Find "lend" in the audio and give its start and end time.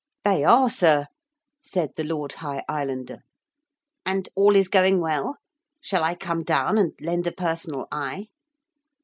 6.99-7.27